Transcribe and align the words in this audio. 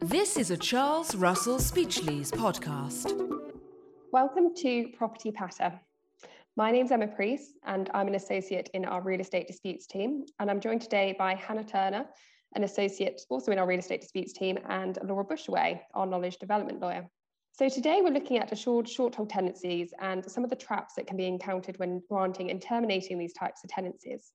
This 0.00 0.36
is 0.36 0.50
a 0.50 0.56
Charles 0.56 1.14
Russell 1.14 1.58
Speechlys 1.58 2.30
podcast. 2.30 3.12
Welcome 4.12 4.54
to 4.56 4.88
Property 4.96 5.30
Patter. 5.32 5.80
My 6.56 6.70
name's 6.70 6.90
Emma 6.90 7.08
Priest, 7.08 7.58
and 7.64 7.90
I'm 7.92 8.06
an 8.06 8.14
associate 8.14 8.70
in 8.72 8.84
our 8.84 9.02
real 9.02 9.20
estate 9.20 9.46
disputes 9.46 9.86
team. 9.86 10.24
And 10.38 10.50
I'm 10.50 10.60
joined 10.60 10.80
today 10.80 11.14
by 11.18 11.34
Hannah 11.34 11.64
Turner, 11.64 12.06
an 12.54 12.64
associate 12.64 13.20
also 13.28 13.52
in 13.52 13.58
our 13.58 13.66
real 13.66 13.80
estate 13.80 14.00
disputes 14.00 14.32
team, 14.32 14.58
and 14.68 14.98
Laura 15.04 15.24
Bushaway, 15.24 15.82
our 15.94 16.06
knowledge 16.06 16.38
development 16.38 16.80
lawyer. 16.80 17.06
So 17.52 17.68
today 17.68 18.00
we're 18.02 18.12
looking 18.12 18.38
at 18.38 18.52
assured 18.52 18.88
short 18.88 19.14
hold 19.14 19.30
tenancies 19.30 19.92
and 20.00 20.24
some 20.30 20.44
of 20.44 20.50
the 20.50 20.56
traps 20.56 20.94
that 20.94 21.06
can 21.06 21.16
be 21.16 21.26
encountered 21.26 21.78
when 21.78 22.02
granting 22.08 22.50
and 22.50 22.62
terminating 22.62 23.18
these 23.18 23.32
types 23.32 23.64
of 23.64 23.70
tenancies. 23.70 24.32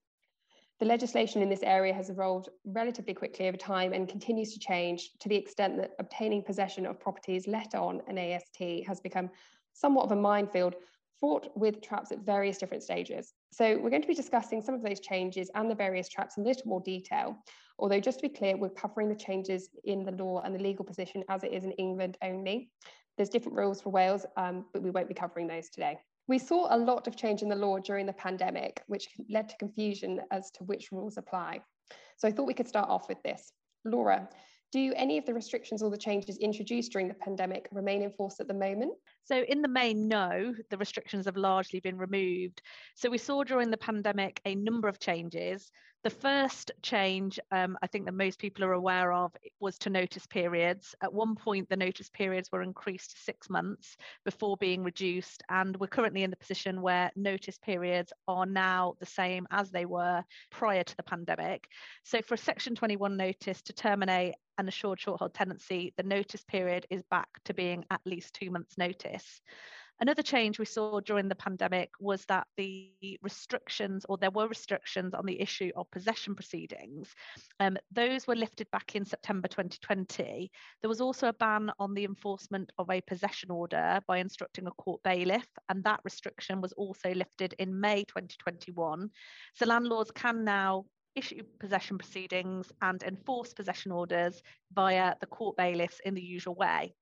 The 0.82 0.88
legislation 0.88 1.44
in 1.44 1.50
this 1.50 1.62
area 1.62 1.94
has 1.94 2.10
evolved 2.10 2.50
relatively 2.66 3.14
quickly 3.14 3.48
over 3.48 3.56
time 3.56 3.94
and 3.94 4.10
continues 4.10 4.52
to 4.54 4.60
change 4.60 5.12
to 5.20 5.30
the 5.30 5.36
extent 5.36 5.78
that 5.78 5.92
obtaining 6.00 6.42
possession 6.42 6.88
of 6.88 7.00
properties 7.00 7.46
let 7.46 7.76
on 7.76 8.02
an 8.08 8.18
AST 8.18 8.88
has 8.88 9.00
become 9.00 9.30
somewhat 9.74 10.06
of 10.06 10.12
a 10.12 10.16
minefield 10.16 10.74
fraught 11.20 11.50
with 11.56 11.84
traps 11.84 12.12
at 12.12 12.26
various 12.26 12.58
different 12.58 12.82
stages. 12.82 13.36
So 13.52 13.78
we're 13.78 13.92
going 13.92 14.02
to 14.02 14.08
be 14.08 14.16
discussing 14.16 14.60
some 14.60 14.74
of 14.74 14.82
those 14.82 15.00
changes 15.00 15.52
and 15.54 15.70
the 15.70 15.76
various 15.76 16.10
traps 16.10 16.38
in 16.38 16.44
a 16.46 16.48
little 16.48 16.66
more 16.68 16.82
detail. 16.82 17.38
Although 17.78 18.00
just 18.00 18.18
to 18.22 18.28
be 18.28 18.34
clear, 18.34 18.58
we're 18.58 18.70
covering 18.70 19.08
the 19.08 19.14
changes 19.14 19.70
in 19.84 20.04
the 20.04 20.14
law 20.14 20.42
and 20.42 20.56
the 20.56 20.64
legal 20.64 20.84
position 20.84 21.24
as 21.30 21.44
it 21.44 21.54
is 21.54 21.64
in 21.64 21.74
England 21.74 22.18
only. 22.24 22.72
There's 23.18 23.30
different 23.30 23.56
rules 23.56 23.82
for 23.82 23.92
Wales, 23.92 24.26
um, 24.36 24.66
but 24.74 24.82
we 24.82 24.90
won't 24.90 25.08
be 25.08 25.14
covering 25.14 25.46
those 25.46 25.70
today. 25.70 26.00
We 26.28 26.38
saw 26.38 26.74
a 26.74 26.78
lot 26.78 27.08
of 27.08 27.16
change 27.16 27.42
in 27.42 27.50
the 27.50 27.56
law 27.56 27.80
during 27.80 28.06
the 28.06 28.14
pandemic, 28.14 28.84
which 28.88 29.10
led 29.30 29.50
to 29.50 29.58
confusion 29.58 30.22
as 30.32 30.52
to 30.52 30.64
which 30.64 30.92
rules 30.92 31.18
apply. 31.18 31.62
So 32.18 32.28
I 32.28 32.32
thought 32.32 32.48
we 32.48 32.54
could 32.54 32.68
start 32.68 32.90
off 32.90 33.10
with 33.10 33.22
this. 33.24 33.52
Laura, 33.84 34.30
do 34.72 34.94
any 34.96 35.18
of 35.18 35.26
the 35.26 35.34
restrictions 35.34 35.82
or 35.82 35.90
the 35.90 35.98
changes 35.98 36.38
introduced 36.38 36.92
during 36.94 37.10
the 37.10 37.14
pandemic 37.16 37.68
remain 37.72 38.02
in 38.04 38.12
force 38.12 38.40
at 38.40 38.48
the 38.48 38.54
moment? 38.54 38.94
So, 39.26 39.44
in 39.44 39.62
the 39.62 39.68
main, 39.68 40.08
no, 40.08 40.54
the 40.70 40.78
restrictions 40.78 41.26
have 41.26 41.36
largely 41.36 41.82
been 41.82 41.98
removed. 41.98 42.62
So, 42.96 43.10
we 43.10 43.18
saw 43.18 43.44
during 43.44 43.70
the 43.70 43.78
pandemic 43.78 44.40
a 44.46 44.56
number 44.56 44.88
of 44.88 45.00
changes. 45.00 45.70
The 46.04 46.10
first 46.10 46.72
change, 46.82 47.40
um, 47.52 47.78
I 47.84 47.88
think 47.88 48.06
that 48.06 48.16
most 48.16 48.40
people 48.40 48.64
are 48.64 48.74
aware 48.74 49.14
of, 49.14 49.34
was 49.60 49.78
to 49.80 49.92
notice 49.92 50.26
periods. 50.26 50.96
At 51.04 51.14
one 51.14 51.36
point, 51.36 51.70
the 51.70 51.78
notice 51.78 52.10
periods 52.10 52.52
were 52.52 52.64
increased 52.64 53.12
to 53.12 53.22
six 53.22 53.52
months 53.52 53.98
before 54.26 54.58
being 54.58 54.84
reduced. 54.84 55.44
And 55.50 55.78
we're 55.78 55.86
currently 55.86 56.24
in 56.24 56.32
the 56.32 56.38
position 56.38 56.82
where 56.82 57.12
notice 57.16 57.60
periods 57.60 58.12
are 58.28 58.48
now 58.48 58.96
the 59.00 59.06
same 59.06 59.46
as 59.52 59.70
they 59.70 59.86
were 59.86 60.24
prior 60.50 60.84
to 60.84 60.98
the 60.98 61.04
pandemic. 61.04 61.68
So, 62.04 62.20
for 62.24 62.34
a 62.34 62.38
Section 62.38 62.74
21 62.74 63.16
notice 63.16 63.62
to 63.62 63.74
terminate 63.74 64.34
an 64.58 64.68
assured 64.68 65.00
short 65.00 65.20
hold 65.20 65.36
tenancy, 65.36 65.94
the 65.98 66.04
notice 66.04 66.44
period 66.44 66.88
is 66.90 67.04
back 67.12 67.30
to 67.46 67.54
being 67.54 67.86
at 67.92 68.02
least 68.06 68.34
two 68.34 68.50
months' 68.50 68.78
notice. 68.78 69.40
Another 70.02 70.24
change 70.24 70.58
we 70.58 70.66
saw 70.66 71.00
during 71.00 71.30
the 71.30 71.36
pandemic 71.36 71.92
was 72.00 72.26
that 72.26 72.48
the 72.58 72.92
restrictions, 73.22 74.04
or 74.10 74.18
there 74.18 74.32
were 74.32 74.48
restrictions 74.48 75.14
on 75.14 75.28
the 75.28 75.40
issue 75.40 75.72
of 75.76 75.92
possession 75.92 76.34
proceedings, 76.34 77.14
um, 77.60 77.78
those 77.92 78.26
were 78.26 78.36
lifted 78.36 78.68
back 78.72 78.96
in 78.96 79.06
September 79.06 79.48
2020. 79.48 80.50
There 80.82 80.90
was 80.90 81.02
also 81.02 81.28
a 81.28 81.34
ban 81.34 81.72
on 81.78 81.94
the 81.94 82.04
enforcement 82.04 82.72
of 82.80 82.90
a 82.90 83.02
possession 83.02 83.52
order 83.52 84.00
by 84.08 84.18
instructing 84.18 84.66
a 84.66 84.72
court 84.72 85.04
bailiff, 85.04 85.48
and 85.70 85.84
that 85.84 86.00
restriction 86.04 86.62
was 86.62 86.74
also 86.74 87.14
lifted 87.14 87.54
in 87.60 87.80
May 87.80 88.04
2021. 88.06 89.08
So 89.54 89.66
landlords 89.68 90.10
can 90.10 90.44
now 90.44 90.86
issue 91.14 91.44
possession 91.60 92.00
proceedings 92.00 92.72
and 92.82 93.04
enforce 93.04 93.54
possession 93.54 93.92
orders 93.92 94.42
via 94.74 95.14
the 95.20 95.28
court 95.28 95.58
bailiffs 95.58 96.00
in 96.06 96.16
the 96.16 96.24
usual 96.24 96.56
way. 96.56 96.96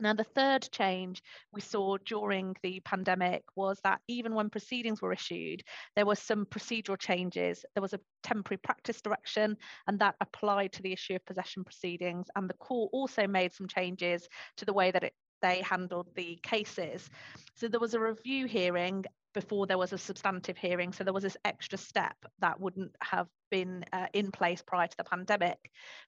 Now, 0.00 0.14
the 0.14 0.24
third 0.24 0.68
change 0.72 1.22
we 1.52 1.60
saw 1.60 1.98
during 1.98 2.56
the 2.62 2.80
pandemic 2.80 3.44
was 3.54 3.80
that 3.84 4.00
even 4.08 4.34
when 4.34 4.50
proceedings 4.50 5.02
were 5.02 5.12
issued, 5.12 5.62
there 5.94 6.06
were 6.06 6.14
some 6.14 6.46
procedural 6.46 6.98
changes. 6.98 7.64
There 7.74 7.82
was 7.82 7.92
a 7.92 8.00
temporary 8.22 8.58
practice 8.58 9.00
direction, 9.02 9.56
and 9.86 9.98
that 9.98 10.16
applied 10.20 10.72
to 10.72 10.82
the 10.82 10.92
issue 10.92 11.14
of 11.14 11.26
possession 11.26 11.64
proceedings. 11.64 12.26
And 12.34 12.48
the 12.48 12.54
court 12.54 12.90
also 12.92 13.26
made 13.26 13.52
some 13.52 13.68
changes 13.68 14.26
to 14.56 14.64
the 14.64 14.72
way 14.72 14.90
that 14.90 15.04
it 15.04 15.14
they 15.42 15.62
handled 15.62 16.06
the 16.14 16.38
cases. 16.42 17.08
So 17.54 17.66
there 17.66 17.80
was 17.80 17.94
a 17.94 18.00
review 18.00 18.46
hearing 18.46 19.04
before 19.34 19.66
there 19.66 19.78
was 19.78 19.92
a 19.92 19.98
substantive 19.98 20.56
hearing. 20.56 20.92
So 20.92 21.04
there 21.04 21.12
was 21.12 21.22
this 21.22 21.36
extra 21.44 21.78
step 21.78 22.16
that 22.40 22.60
wouldn't 22.60 22.94
have 23.02 23.28
been 23.50 23.84
uh, 23.92 24.06
in 24.12 24.30
place 24.30 24.62
prior 24.62 24.86
to 24.86 24.96
the 24.96 25.04
pandemic. 25.04 25.58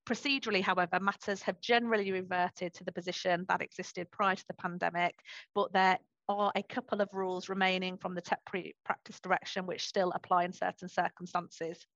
Procedurally, 0.07 0.63
however, 0.63 0.99
matters 1.01 1.43
have 1.43 1.61
generally 1.61 2.13
reverted 2.13 2.75
to 2.75 2.85
the 2.85 2.93
position 2.93 3.45
that 3.49 3.63
existed 3.63 4.11
prior 4.11 4.37
to 4.37 4.45
the 4.49 4.55
pandemic, 4.55 5.15
but 5.55 5.73
there 5.73 5.99
are 6.29 6.53
a 6.55 6.63
couple 6.63 7.01
of 7.01 7.09
rules 7.13 7.49
remaining 7.49 7.97
from 7.97 8.15
the 8.15 8.21
temporary 8.21 8.75
practice 8.85 9.19
direction 9.21 9.67
which 9.67 9.87
still 9.87 10.13
apply 10.15 10.45
in 10.45 10.53
certain 10.53 10.89
circumstances. 10.89 11.87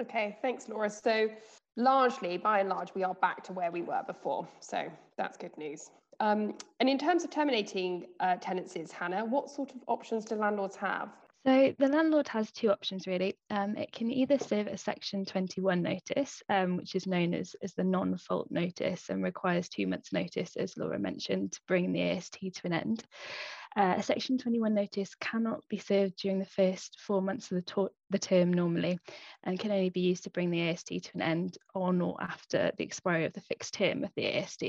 Okay, 0.00 0.38
thanks, 0.42 0.68
Laura. 0.68 0.88
So, 0.88 1.28
largely, 1.76 2.36
by 2.36 2.60
and 2.60 2.68
large, 2.68 2.94
we 2.94 3.02
are 3.02 3.14
back 3.14 3.42
to 3.44 3.52
where 3.52 3.72
we 3.72 3.82
were 3.82 4.02
before. 4.06 4.46
So, 4.60 4.90
that's 5.16 5.36
good 5.36 5.56
news. 5.58 5.90
Um, 6.20 6.54
and 6.80 6.88
in 6.88 6.98
terms 6.98 7.24
of 7.24 7.30
terminating 7.30 8.06
uh, 8.20 8.36
tenancies, 8.36 8.90
Hannah, 8.90 9.24
what 9.24 9.50
sort 9.50 9.70
of 9.70 9.76
options 9.86 10.24
do 10.24 10.34
landlords 10.34 10.76
have? 10.76 11.10
So 11.46 11.72
the 11.78 11.88
landlord 11.88 12.26
has 12.28 12.50
two 12.50 12.70
options 12.70 13.06
really. 13.06 13.38
Um, 13.48 13.76
it 13.76 13.92
can 13.92 14.10
either 14.10 14.38
serve 14.38 14.66
a 14.66 14.76
Section 14.76 15.24
21 15.24 15.80
notice, 15.80 16.42
um, 16.48 16.76
which 16.76 16.94
is 16.94 17.06
known 17.06 17.32
as, 17.32 17.54
as 17.62 17.74
the 17.74 17.84
non-fault 17.84 18.48
notice 18.50 19.08
and 19.08 19.22
requires 19.22 19.68
two 19.68 19.86
months 19.86 20.12
notice, 20.12 20.56
as 20.56 20.76
Laura 20.76 20.98
mentioned, 20.98 21.52
to 21.52 21.60
bring 21.68 21.92
the 21.92 22.02
AST 22.02 22.38
to 22.40 22.60
an 22.64 22.72
end. 22.72 23.04
Uh, 23.76 23.94
a 23.96 24.02
Section 24.02 24.36
21 24.36 24.74
notice 24.74 25.14
cannot 25.14 25.60
be 25.68 25.78
served 25.78 26.16
during 26.16 26.38
the 26.38 26.44
first 26.44 26.98
four 27.00 27.22
months 27.22 27.52
of 27.52 27.64
the, 27.64 27.90
the 28.10 28.18
term 28.18 28.52
normally 28.52 28.98
and 29.44 29.58
can 29.58 29.70
only 29.70 29.90
be 29.90 30.00
used 30.00 30.24
to 30.24 30.30
bring 30.30 30.50
the 30.50 30.68
AST 30.68 30.88
to 30.88 31.10
an 31.14 31.22
end 31.22 31.58
on 31.74 32.00
or 32.00 32.16
after 32.20 32.72
the 32.76 32.84
expiry 32.84 33.24
of 33.24 33.32
the 33.32 33.40
fixed 33.40 33.74
term 33.74 34.04
of 34.04 34.10
the 34.16 34.26
AST. 34.26 34.62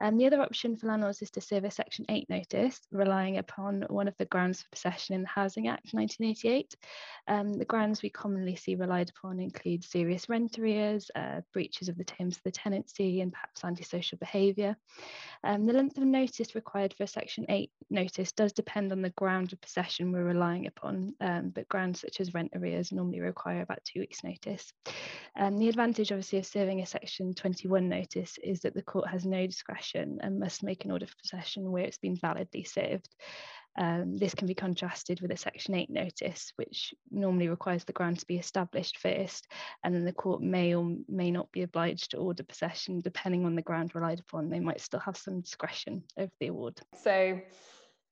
And 0.00 0.18
the 0.18 0.26
other 0.26 0.40
option 0.40 0.76
for 0.76 0.86
landlords 0.88 1.22
is 1.22 1.30
to 1.32 1.40
serve 1.40 1.64
a 1.64 1.70
Section 1.70 2.04
8 2.08 2.28
notice, 2.28 2.80
relying 2.90 3.38
upon 3.38 3.84
one 3.88 4.08
of 4.08 4.16
the 4.18 4.24
grounds 4.26 4.62
for 4.62 4.68
possession 4.70 5.14
in 5.14 5.22
the 5.22 5.28
Housing 5.28 5.68
Act 5.68 5.88
1988. 5.92 6.74
Um, 7.28 7.52
the 7.52 7.64
grounds 7.64 8.02
we 8.02 8.10
commonly 8.10 8.56
see 8.56 8.74
relied 8.74 9.10
upon 9.10 9.38
include 9.38 9.84
serious 9.84 10.28
rent 10.28 10.58
arrears, 10.58 11.10
uh, 11.14 11.40
breaches 11.52 11.88
of 11.88 11.96
the 11.96 12.04
terms 12.04 12.36
of 12.36 12.42
the 12.42 12.50
tenancy, 12.50 13.20
and 13.20 13.32
perhaps 13.32 13.64
antisocial 13.64 14.18
behaviour. 14.18 14.76
Um, 15.44 15.66
the 15.66 15.72
length 15.72 15.96
of 15.98 16.04
notice 16.04 16.54
required 16.54 16.94
for 16.94 17.04
a 17.04 17.08
Section 17.08 17.46
8 17.48 17.70
notice 17.90 18.32
does 18.32 18.52
depend 18.52 18.92
on 18.92 19.02
the 19.02 19.10
ground 19.10 19.52
of 19.52 19.60
possession 19.60 20.12
we're 20.12 20.24
relying 20.24 20.66
upon, 20.66 21.14
um, 21.20 21.50
but 21.50 21.68
grounds 21.68 22.00
such 22.00 22.20
as 22.20 22.34
rent 22.34 22.43
arrears 22.54 22.92
normally 22.92 23.20
require 23.20 23.62
about 23.62 23.84
two 23.84 24.00
weeks' 24.00 24.24
notice. 24.24 24.72
Um, 25.36 25.58
the 25.58 25.68
advantage, 25.68 26.12
obviously, 26.12 26.38
of 26.38 26.46
serving 26.46 26.80
a 26.80 26.86
Section 26.86 27.34
21 27.34 27.88
notice 27.88 28.38
is 28.42 28.60
that 28.60 28.74
the 28.74 28.82
court 28.82 29.08
has 29.08 29.24
no 29.24 29.46
discretion 29.46 30.18
and 30.22 30.40
must 30.40 30.62
make 30.62 30.84
an 30.84 30.90
order 30.90 31.06
for 31.06 31.16
possession 31.22 31.70
where 31.70 31.84
it's 31.84 31.98
been 31.98 32.16
validly 32.16 32.64
served. 32.64 33.08
Um, 33.76 34.16
this 34.16 34.34
can 34.34 34.46
be 34.46 34.54
contrasted 34.54 35.20
with 35.20 35.32
a 35.32 35.36
Section 35.36 35.74
8 35.74 35.90
notice, 35.90 36.52
which 36.56 36.94
normally 37.10 37.48
requires 37.48 37.84
the 37.84 37.92
ground 37.92 38.20
to 38.20 38.26
be 38.26 38.36
established 38.36 38.98
first, 38.98 39.48
and 39.82 39.94
then 39.94 40.04
the 40.04 40.12
court 40.12 40.42
may 40.42 40.74
or 40.74 40.96
may 41.08 41.30
not 41.30 41.50
be 41.50 41.62
obliged 41.62 42.12
to 42.12 42.18
order 42.18 42.44
possession 42.44 43.00
depending 43.00 43.44
on 43.44 43.56
the 43.56 43.62
ground 43.62 43.94
relied 43.94 44.20
upon. 44.20 44.48
They 44.48 44.60
might 44.60 44.80
still 44.80 45.00
have 45.00 45.16
some 45.16 45.40
discretion 45.40 46.04
over 46.16 46.30
the 46.38 46.48
award. 46.48 46.80
So, 47.02 47.40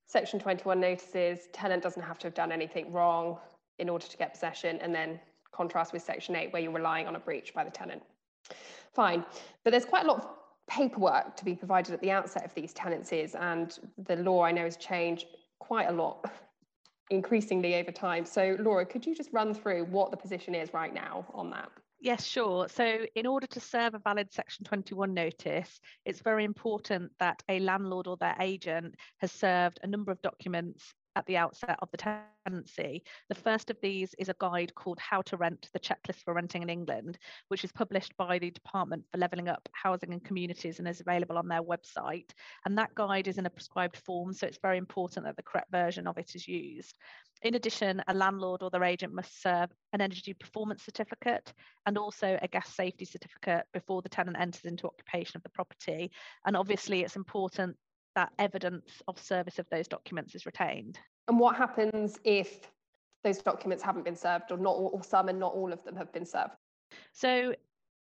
Section 0.05 0.39
21 0.39 0.79
notices, 0.81 1.47
tenant 1.53 1.81
doesn't 1.81 2.03
have 2.03 2.19
to 2.19 2.27
have 2.27 2.33
done 2.33 2.51
anything 2.51 2.91
wrong 2.91 3.37
in 3.79 3.89
order 3.89 4.05
to 4.05 4.17
get 4.17 4.33
possession, 4.33 4.79
and 4.81 4.93
then 4.93 5.19
contrast 5.51 5.93
with 5.93 6.01
Section 6.01 6.35
8, 6.35 6.53
where 6.53 6.61
you're 6.61 6.71
relying 6.71 7.07
on 7.07 7.15
a 7.15 7.19
breach 7.19 7.53
by 7.53 7.63
the 7.63 7.71
tenant. 7.71 8.01
Fine, 8.93 9.25
but 9.63 9.71
there's 9.71 9.85
quite 9.85 10.05
a 10.05 10.07
lot 10.07 10.17
of 10.17 10.27
paperwork 10.67 11.35
to 11.35 11.45
be 11.45 11.55
provided 11.55 11.93
at 11.93 12.01
the 12.01 12.11
outset 12.11 12.45
of 12.45 12.53
these 12.53 12.73
tenancies, 12.73 13.35
and 13.35 13.79
the 14.05 14.15
law 14.17 14.43
I 14.43 14.51
know 14.51 14.63
has 14.63 14.77
changed 14.77 15.25
quite 15.59 15.89
a 15.89 15.91
lot 15.91 16.29
increasingly 17.09 17.75
over 17.75 17.91
time. 17.91 18.25
So, 18.25 18.57
Laura, 18.59 18.85
could 18.85 19.05
you 19.05 19.15
just 19.15 19.31
run 19.31 19.53
through 19.53 19.85
what 19.85 20.11
the 20.11 20.17
position 20.17 20.55
is 20.55 20.73
right 20.73 20.93
now 20.93 21.25
on 21.33 21.49
that? 21.51 21.69
Yes, 21.99 22.25
sure. 22.25 22.67
So, 22.67 23.05
in 23.15 23.25
order 23.25 23.47
to 23.47 23.59
serve 23.59 23.93
a 23.93 23.99
valid 23.99 24.31
Section 24.31 24.65
21 24.65 25.13
notice, 25.13 25.79
it's 26.05 26.19
very 26.19 26.43
important 26.43 27.11
that 27.19 27.41
a 27.47 27.59
landlord 27.59 28.07
or 28.07 28.17
their 28.17 28.35
agent 28.41 28.95
has 29.19 29.31
served 29.31 29.79
a 29.83 29.87
number 29.87 30.11
of 30.11 30.21
documents 30.21 30.93
at 31.15 31.25
the 31.25 31.37
outset 31.37 31.77
of 31.81 31.89
the 31.91 32.19
tenancy. 32.45 33.03
The 33.29 33.35
first 33.35 33.69
of 33.69 33.77
these 33.81 34.13
is 34.17 34.29
a 34.29 34.35
guide 34.39 34.73
called 34.75 34.99
How 34.99 35.21
to 35.23 35.37
Rent 35.37 35.69
the 35.73 35.79
Checklist 35.79 36.23
for 36.23 36.33
Renting 36.33 36.61
in 36.61 36.69
England, 36.69 37.17
which 37.47 37.63
is 37.63 37.71
published 37.71 38.15
by 38.17 38.39
the 38.39 38.51
Department 38.51 39.03
for 39.11 39.17
Levelling 39.17 39.49
Up 39.49 39.67
Housing 39.73 40.13
and 40.13 40.23
Communities 40.23 40.79
and 40.79 40.87
is 40.87 41.01
available 41.01 41.37
on 41.37 41.47
their 41.47 41.63
website. 41.63 42.31
And 42.65 42.77
that 42.77 42.95
guide 42.95 43.27
is 43.27 43.37
in 43.37 43.45
a 43.45 43.49
prescribed 43.49 43.97
form, 43.97 44.33
so 44.33 44.47
it's 44.47 44.59
very 44.61 44.77
important 44.77 45.25
that 45.25 45.35
the 45.35 45.43
correct 45.43 45.71
version 45.71 46.07
of 46.07 46.17
it 46.17 46.35
is 46.35 46.47
used. 46.47 46.97
In 47.43 47.55
addition, 47.55 48.01
a 48.07 48.13
landlord 48.13 48.63
or 48.63 48.69
their 48.69 48.85
agent 48.85 49.13
must 49.13 49.41
serve 49.41 49.69
an 49.91 49.99
energy 49.99 50.33
performance 50.33 50.83
certificate 50.83 51.53
and 51.85 51.97
also 51.97 52.39
a 52.41 52.47
gas 52.47 52.73
safety 52.73 53.03
certificate 53.03 53.65
before 53.73 54.01
the 54.01 54.09
tenant 54.09 54.37
enters 54.39 54.63
into 54.63 54.87
occupation 54.87 55.37
of 55.37 55.43
the 55.43 55.49
property. 55.49 56.09
And 56.45 56.55
obviously, 56.55 57.01
it's 57.01 57.17
important 57.17 57.75
that 58.15 58.31
evidence 58.39 59.01
of 59.07 59.19
service 59.19 59.59
of 59.59 59.65
those 59.69 59.87
documents 59.87 60.35
is 60.35 60.45
retained. 60.45 60.99
And 61.27 61.39
what 61.39 61.55
happens 61.55 62.17
if 62.23 62.69
those 63.23 63.39
documents 63.39 63.83
haven't 63.83 64.03
been 64.03 64.15
served 64.15 64.51
or 64.51 64.57
not 64.57 64.71
or 64.71 65.03
some 65.03 65.29
and 65.29 65.39
not 65.39 65.53
all 65.53 65.71
of 65.71 65.83
them 65.83 65.95
have 65.95 66.11
been 66.11 66.25
served? 66.25 66.53
So 67.11 67.53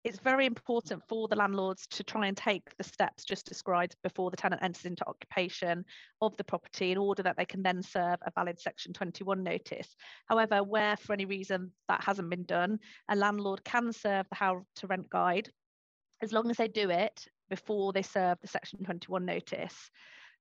it's 0.03 0.19
very 0.19 0.45
important 0.45 1.03
for 1.09 1.27
the 1.27 1.35
landlords 1.35 1.85
to 1.87 2.03
try 2.03 2.27
and 2.27 2.37
take 2.37 2.63
the 2.77 2.83
steps 2.83 3.25
just 3.25 3.45
described 3.45 3.95
before 4.03 4.31
the 4.31 4.37
tenant 4.37 4.63
enters 4.63 4.85
into 4.85 5.05
occupation 5.07 5.83
of 6.21 6.37
the 6.37 6.43
property 6.43 6.91
in 6.91 6.97
order 6.97 7.23
that 7.23 7.35
they 7.35 7.45
can 7.45 7.61
then 7.61 7.81
serve 7.81 8.17
a 8.25 8.31
valid 8.33 8.57
section 8.57 8.93
21 8.93 9.43
notice 9.43 9.95
however 10.27 10.63
where 10.63 10.95
for 10.95 11.11
any 11.11 11.25
reason 11.25 11.71
that 11.89 12.01
hasn't 12.01 12.29
been 12.29 12.43
done 12.43 12.79
a 13.09 13.15
landlord 13.17 13.61
can 13.65 13.91
serve 13.91 14.25
the 14.29 14.35
how 14.35 14.61
to 14.75 14.87
rent 14.87 15.09
guide 15.09 15.49
as 16.21 16.31
long 16.31 16.49
as 16.49 16.55
they 16.55 16.69
do 16.69 16.89
it 16.89 17.27
before 17.49 17.93
they 17.93 18.01
serve 18.01 18.39
the 18.41 18.47
Section 18.47 18.83
21 18.83 19.25
notice. 19.25 19.91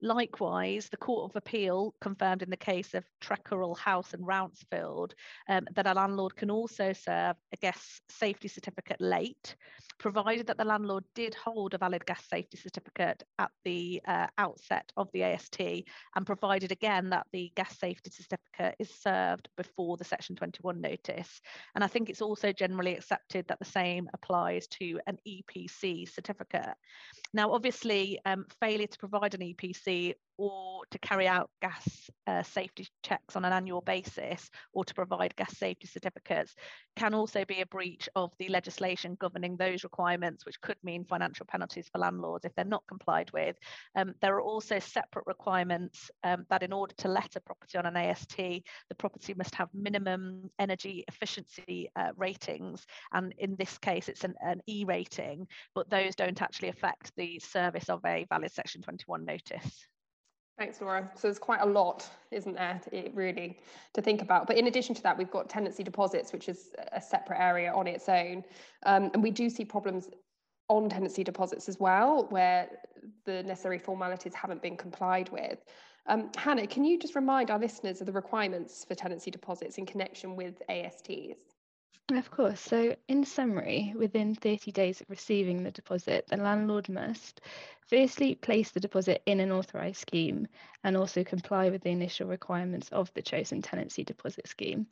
Likewise, 0.03 0.89
the 0.91 0.97
Court 0.99 1.31
of 1.31 1.37
Appeal 1.37 1.95
confirmed 2.03 2.43
in 2.43 2.51
the 2.51 2.57
case 2.57 2.93
of 2.93 3.05
Trecarrell 3.23 3.79
House 3.79 4.13
and 4.13 4.23
Rouncefield 4.27 5.13
um, 5.49 5.67
that 5.75 5.87
a 5.87 5.95
landlord 5.95 6.37
can 6.37 6.51
also 6.51 6.93
serve 6.93 7.37
a 7.53 7.57
gas 7.63 8.01
safety 8.11 8.47
certificate 8.49 9.01
late, 9.01 9.57
provided 9.99 10.47
that 10.49 10.59
the 10.59 10.65
landlord 10.65 11.05
did 11.15 11.35
hold 11.35 11.73
a 11.73 11.79
valid 11.79 12.05
gas 12.05 12.23
safety 12.29 12.59
certificate 12.59 13.23
at 13.39 13.51
the 13.65 14.03
uh, 14.07 14.27
outset 14.37 14.93
of 14.99 15.09
the 15.15 15.23
AST, 15.23 15.61
and 15.61 16.27
provided 16.27 16.73
again 16.73 17.09
that 17.09 17.27
the 17.33 17.51
gas 17.57 17.79
safety 17.79 18.11
certificate 18.11 18.77
is 18.79 18.91
served 19.01 19.49
before 19.57 19.97
the 19.97 20.05
Section 20.05 20.37
21 20.37 20.79
notice. 20.79 21.41
And 21.75 21.83
I 21.83 21.87
think 21.87 22.11
it's 22.11 22.23
also 22.23 22.53
generally 22.53 22.95
accepted 22.95 23.49
that 23.49 23.59
the 23.59 23.65
same 23.65 24.11
applies 24.13 24.67
to 24.79 25.01
an 25.07 25.17
EPC 25.27 26.07
certificate. 26.13 26.75
Now, 27.33 27.53
obviously, 27.53 28.21
um, 28.27 28.45
failure 28.61 28.87
to 28.87 28.99
provide 28.99 29.35
an 29.35 29.41
EPC 29.41 29.87
really 29.97 30.17
or 30.39 30.83
to 30.91 30.99
carry 30.99 31.27
out 31.27 31.51
gas 31.63 32.11
uh, 32.27 32.43
safety 32.43 32.87
checks 33.03 33.37
on 33.37 33.45
an 33.45 33.53
annual 33.53 33.81
basis 33.81 34.51
or 34.73 34.85
to 34.85 34.95
provide 34.95 35.35
gas 35.37 35.57
safety 35.57 35.87
certificates 35.87 36.55
can 36.97 37.15
also 37.15 37.45
be 37.45 37.61
a 37.61 37.67
breach 37.67 38.09
of 38.17 38.33
the 38.39 38.49
legislation 38.49 39.17
governing 39.21 39.57
those 39.57 39.85
requirements, 39.85 40.45
which 40.45 40.61
could 40.61 40.77
mean 40.83 41.05
financial 41.05 41.47
penalties 41.47 41.89
for 41.91 41.99
landlords 41.99 42.45
if 42.45 42.55
they're 42.55 42.65
not 42.65 42.83
complied 42.89 43.31
with. 43.33 43.57
Um, 43.95 44.15
there 44.21 44.35
are 44.37 44.43
also 44.43 44.79
separate 44.79 45.27
requirements 45.27 46.11
um, 46.25 46.45
that 46.51 46.63
in 46.63 46.73
order 46.73 46.95
to 46.99 47.09
let 47.09 47.37
a 47.37 47.41
property 47.41 47.79
on 47.79 47.87
an 47.87 47.97
AST, 47.97 48.37
the 48.37 48.95
property 48.99 49.35
must 49.35 49.55
have 49.55 49.69
minimum 49.73 50.51
energy 50.59 51.05
efficiency 51.09 51.91
uh, 51.97 52.11
ratings. 52.17 52.87
And 53.13 53.35
in 53.39 53.57
this 53.57 53.79
case, 53.79 54.09
it's 54.09 54.25
an, 54.25 54.35
an 54.41 54.61
E 54.67 54.85
rating, 54.85 55.47
but 55.75 55.91
those 55.91 56.15
don't 56.15 56.43
actually 56.43 56.69
affect 56.69 57.13
the 57.17 57.39
service 57.39 57.89
of 57.89 58.01
a 58.05 58.27
valid 58.29 58.53
Section 58.53 58.83
21 58.83 59.25
notice. 59.25 59.87
Thanks, 60.59 60.81
Laura. 60.81 61.11
So 61.15 61.29
there's 61.29 61.39
quite 61.39 61.61
a 61.61 61.67
lot, 61.67 62.09
isn't 62.31 62.55
there, 62.55 62.81
it 62.91 63.15
really 63.15 63.59
to 63.93 64.01
think 64.01 64.23
about. 64.23 64.47
But 64.47 64.57
in 64.57 64.69
addition 64.69 64.95
to 64.95 65.03
that, 65.03 65.19
we've 65.19 65.31
got 65.31 65.51
tenancy 65.51 65.83
deposits, 65.83 66.33
which 66.33 66.49
is 66.49 66.71
a 66.93 67.01
separate 67.01 67.39
area 67.39 67.73
on 67.73 67.87
its 67.87 68.09
own. 68.09 68.43
Um, 68.87 69.11
and 69.13 69.23
we 69.23 69.31
do 69.31 69.51
see 69.51 69.67
problems 69.67 70.09
on 70.69 70.89
tenancy 70.89 71.23
deposits 71.23 71.69
as 71.69 71.79
well, 71.79 72.27
where 72.31 72.71
the 73.25 73.43
necessary 73.43 73.79
formalities 73.79 74.35
haven't 74.35 74.63
been 74.63 74.77
complied 74.77 75.29
with. 75.29 75.59
Um, 76.07 76.31
Hannah, 76.37 76.67
can 76.67 76.85
you 76.85 76.99
just 76.99 77.15
remind 77.15 77.51
our 77.51 77.59
listeners 77.59 78.01
of 78.01 78.07
the 78.07 78.13
requirements 78.13 78.85
for 78.85 78.95
tenancy 78.95 79.31
deposits 79.31 79.77
in 79.77 79.85
connection 79.85 80.37
with 80.37 80.63
ASTs? 80.71 81.37
Of 82.13 82.31
course. 82.31 82.61
So, 82.61 82.95
in 83.09 83.25
summary, 83.25 83.93
within 83.97 84.37
30 84.37 84.71
days 84.71 85.01
of 85.01 85.11
receiving 85.11 85.65
the 85.65 85.73
deposit, 85.73 86.25
the 86.29 86.37
landlord 86.37 86.89
must 86.89 87.41
Firstly, 87.89 88.35
place 88.35 88.71
the 88.71 88.81
deposit 88.81 89.23
in 89.27 89.39
an 89.39 89.53
authorised 89.53 90.01
scheme 90.01 90.49
and 90.83 90.97
also 90.97 91.25
comply 91.25 91.71
with 91.71 91.83
the 91.83 91.91
initial 91.91 92.29
requirements 92.29 92.89
of 92.91 93.13
the 93.15 93.23
chosen 93.23 93.63
tenancy 93.63 94.05
deposit 94.05 94.49
scheme. 94.49 94.87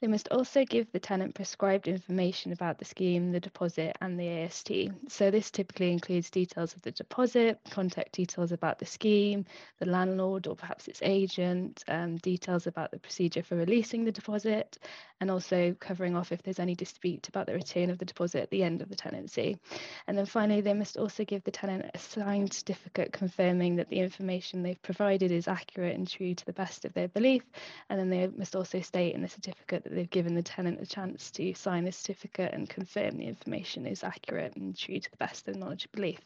They 0.00 0.06
must 0.06 0.28
also 0.30 0.64
give 0.64 0.92
the 0.92 0.98
tenant 0.98 1.34
prescribed 1.34 1.88
information 1.88 2.52
about 2.52 2.78
the 2.78 2.84
scheme, 2.84 3.32
the 3.32 3.40
deposit, 3.40 3.96
and 4.00 4.18
the 4.18 4.28
AST. 4.28 4.70
So, 5.08 5.30
this 5.30 5.50
typically 5.50 5.90
includes 5.90 6.30
details 6.30 6.74
of 6.74 6.82
the 6.82 6.90
deposit, 6.90 7.58
contact 7.70 8.12
details 8.12 8.52
about 8.52 8.78
the 8.78 8.86
scheme, 8.86 9.46
the 9.78 9.86
landlord 9.86 10.46
or 10.46 10.56
perhaps 10.56 10.88
its 10.88 11.00
agent, 11.02 11.84
um, 11.88 12.16
details 12.18 12.66
about 12.66 12.90
the 12.90 12.98
procedure 12.98 13.42
for 13.42 13.56
releasing 13.56 14.04
the 14.04 14.12
deposit, 14.12 14.78
and 15.20 15.30
also 15.30 15.74
covering 15.80 16.16
off 16.16 16.32
if 16.32 16.42
there's 16.42 16.60
any 16.60 16.74
dispute 16.74 17.28
about 17.28 17.46
the 17.46 17.54
return 17.54 17.88
of 17.88 17.98
the 17.98 18.04
deposit 18.04 18.42
at 18.42 18.50
the 18.50 18.62
end 18.62 18.82
of 18.82 18.90
the 18.90 18.96
tenancy. 18.96 19.58
And 20.06 20.16
then 20.16 20.26
finally, 20.26 20.60
they 20.60 20.74
must 20.74 20.98
also 20.98 21.24
give 21.24 21.44
the 21.44 21.50
tenant 21.50 21.90
a 21.94 21.98
signed 22.26 22.52
certificate 22.52 23.12
confirming 23.12 23.76
that 23.76 23.88
the 23.88 24.00
information 24.00 24.60
they've 24.60 24.82
provided 24.82 25.30
is 25.30 25.46
accurate 25.46 25.96
and 25.96 26.08
true 26.08 26.34
to 26.34 26.44
the 26.44 26.52
best 26.52 26.84
of 26.84 26.92
their 26.92 27.06
belief. 27.06 27.44
And 27.88 28.00
then 28.00 28.10
they 28.10 28.26
must 28.36 28.56
also 28.56 28.80
state 28.80 29.14
in 29.14 29.22
the 29.22 29.28
certificate 29.28 29.84
that 29.84 29.94
they've 29.94 30.10
given 30.10 30.34
the 30.34 30.42
tenant 30.42 30.80
a 30.82 30.86
chance 30.86 31.30
to 31.32 31.54
sign 31.54 31.84
the 31.84 31.92
certificate 31.92 32.52
and 32.52 32.68
confirm 32.68 33.16
the 33.16 33.28
information 33.28 33.86
is 33.86 34.02
accurate 34.02 34.56
and 34.56 34.76
true 34.76 34.98
to 34.98 35.10
the 35.12 35.16
best 35.18 35.46
of 35.46 35.54
their 35.54 35.60
knowledge 35.60 35.84
and 35.84 35.92
belief. 35.92 36.18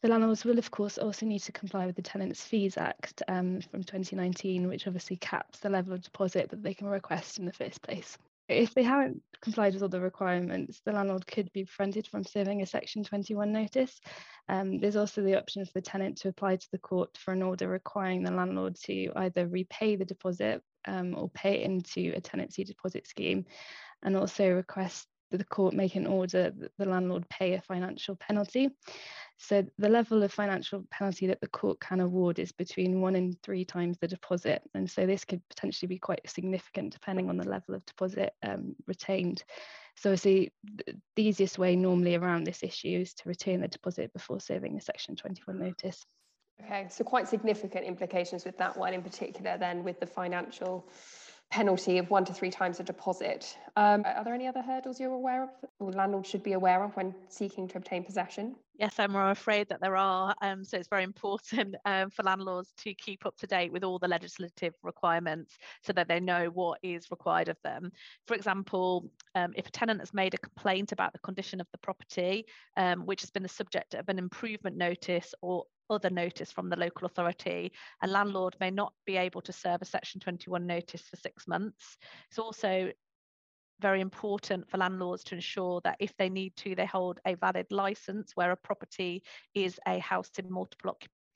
The 0.00 0.08
landlords 0.08 0.44
will, 0.44 0.60
of 0.60 0.70
course, 0.70 0.96
also 0.96 1.26
need 1.26 1.40
to 1.40 1.50
comply 1.50 1.86
with 1.86 1.96
the 1.96 2.02
Tenants 2.02 2.44
Fees 2.44 2.78
Act 2.78 3.24
um, 3.26 3.62
from 3.62 3.82
2019, 3.82 4.68
which 4.68 4.86
obviously 4.86 5.16
caps 5.16 5.58
the 5.58 5.70
level 5.70 5.92
of 5.92 6.02
deposit 6.02 6.50
that 6.50 6.62
they 6.62 6.74
can 6.74 6.86
request 6.86 7.40
in 7.40 7.46
the 7.46 7.52
first 7.52 7.82
place. 7.82 8.16
If 8.52 8.74
they 8.74 8.82
haven't 8.82 9.22
complied 9.40 9.74
with 9.74 9.82
all 9.82 9.88
the 9.88 10.00
requirements, 10.00 10.80
the 10.84 10.92
landlord 10.92 11.26
could 11.26 11.52
be 11.52 11.64
prevented 11.64 12.06
from 12.06 12.24
serving 12.24 12.62
a 12.62 12.66
Section 12.66 13.04
21 13.04 13.52
notice. 13.52 14.00
Um, 14.48 14.78
there's 14.78 14.96
also 14.96 15.22
the 15.22 15.38
option 15.38 15.64
for 15.64 15.72
the 15.74 15.82
tenant 15.82 16.18
to 16.18 16.28
apply 16.28 16.56
to 16.56 16.68
the 16.70 16.78
court 16.78 17.16
for 17.16 17.32
an 17.32 17.42
order 17.42 17.68
requiring 17.68 18.22
the 18.22 18.30
landlord 18.30 18.76
to 18.84 19.10
either 19.16 19.48
repay 19.48 19.96
the 19.96 20.04
deposit 20.04 20.62
um, 20.86 21.14
or 21.16 21.28
pay 21.30 21.62
into 21.62 22.12
a 22.14 22.20
tenancy 22.20 22.64
deposit 22.64 23.06
scheme 23.06 23.46
and 24.02 24.16
also 24.16 24.48
request 24.50 25.06
the 25.38 25.44
court 25.44 25.74
make 25.74 25.94
an 25.94 26.06
order 26.06 26.50
that 26.50 26.72
the 26.78 26.86
landlord 26.86 27.28
pay 27.28 27.54
a 27.54 27.60
financial 27.60 28.16
penalty. 28.16 28.68
So 29.38 29.66
the 29.78 29.88
level 29.88 30.22
of 30.22 30.32
financial 30.32 30.84
penalty 30.90 31.26
that 31.26 31.40
the 31.40 31.48
court 31.48 31.80
can 31.80 32.00
award 32.00 32.38
is 32.38 32.52
between 32.52 33.00
one 33.00 33.16
and 33.16 33.40
three 33.42 33.64
times 33.64 33.98
the 33.98 34.06
deposit. 34.06 34.62
And 34.74 34.88
so 34.88 35.04
this 35.04 35.24
could 35.24 35.42
potentially 35.48 35.88
be 35.88 35.98
quite 35.98 36.20
significant 36.28 36.92
depending 36.92 37.28
on 37.28 37.36
the 37.36 37.48
level 37.48 37.74
of 37.74 37.84
deposit 37.84 38.34
um, 38.42 38.76
retained. 38.86 39.42
So 39.96 40.14
see 40.14 40.50
the 40.76 41.22
easiest 41.22 41.58
way 41.58 41.76
normally 41.76 42.14
around 42.14 42.44
this 42.44 42.62
issue 42.62 43.00
is 43.00 43.14
to 43.14 43.28
return 43.28 43.60
the 43.60 43.68
deposit 43.68 44.12
before 44.12 44.40
serving 44.40 44.74
the 44.74 44.80
section 44.80 45.16
21 45.16 45.58
notice. 45.58 46.04
Okay, 46.64 46.86
so 46.88 47.02
quite 47.02 47.28
significant 47.28 47.84
implications 47.84 48.44
with 48.44 48.56
that 48.58 48.76
one 48.76 48.94
in 48.94 49.02
particular 49.02 49.58
then 49.58 49.82
with 49.82 49.98
the 49.98 50.06
financial 50.06 50.88
penalty 51.52 51.98
of 51.98 52.08
one 52.08 52.24
to 52.24 52.32
three 52.32 52.50
times 52.50 52.80
a 52.80 52.82
deposit. 52.82 53.58
Um, 53.76 54.04
are 54.06 54.24
there 54.24 54.32
any 54.32 54.48
other 54.48 54.62
hurdles 54.62 54.98
you're 54.98 55.12
aware 55.12 55.42
of 55.44 55.50
or 55.80 55.92
landlords 55.92 56.28
should 56.28 56.42
be 56.42 56.54
aware 56.54 56.82
of 56.82 56.96
when 56.96 57.14
seeking 57.28 57.68
to 57.68 57.76
obtain 57.76 58.04
possession? 58.04 58.56
Yes, 58.78 58.98
I'm 58.98 59.14
afraid 59.14 59.68
that 59.68 59.80
there 59.82 59.96
are. 59.96 60.34
Um, 60.40 60.64
so 60.64 60.78
it's 60.78 60.88
very 60.88 61.04
important 61.04 61.76
um, 61.84 62.08
for 62.08 62.22
landlords 62.22 62.72
to 62.78 62.94
keep 62.94 63.26
up 63.26 63.36
to 63.36 63.46
date 63.46 63.70
with 63.70 63.84
all 63.84 63.98
the 63.98 64.08
legislative 64.08 64.72
requirements 64.82 65.58
so 65.82 65.92
that 65.92 66.08
they 66.08 66.20
know 66.20 66.46
what 66.46 66.78
is 66.82 67.10
required 67.10 67.50
of 67.50 67.58
them. 67.62 67.92
For 68.26 68.34
example, 68.34 69.10
um, 69.34 69.52
if 69.54 69.66
a 69.66 69.70
tenant 69.70 70.00
has 70.00 70.14
made 70.14 70.32
a 70.32 70.38
complaint 70.38 70.92
about 70.92 71.12
the 71.12 71.18
condition 71.18 71.60
of 71.60 71.66
the 71.70 71.78
property, 71.78 72.46
um, 72.78 73.04
which 73.04 73.20
has 73.20 73.30
been 73.30 73.42
the 73.42 73.48
subject 73.48 73.92
of 73.92 74.08
an 74.08 74.18
improvement 74.18 74.78
notice 74.78 75.34
or 75.42 75.64
other 75.90 76.10
notice 76.10 76.50
from 76.52 76.68
the 76.68 76.76
local 76.76 77.06
authority, 77.06 77.72
a 78.02 78.06
landlord 78.06 78.56
may 78.60 78.70
not 78.70 78.92
be 79.06 79.16
able 79.16 79.40
to 79.42 79.52
serve 79.52 79.82
a 79.82 79.86
Section 79.86 80.20
21 80.20 80.66
notice 80.66 81.02
for 81.02 81.16
six 81.16 81.46
months. 81.46 81.96
It's 82.28 82.38
also 82.38 82.90
very 83.80 84.00
important 84.00 84.70
for 84.70 84.78
landlords 84.78 85.24
to 85.24 85.34
ensure 85.34 85.80
that 85.82 85.96
if 85.98 86.16
they 86.16 86.28
need 86.28 86.54
to, 86.56 86.74
they 86.74 86.86
hold 86.86 87.18
a 87.26 87.34
valid 87.34 87.66
license 87.70 88.32
where 88.34 88.52
a 88.52 88.56
property 88.56 89.22
is 89.54 89.78
a 89.86 89.98
house 89.98 90.30
in 90.38 90.50
multiple 90.50 90.90